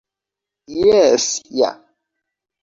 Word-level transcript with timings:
Jes 0.77 1.27
ja... 1.61 1.71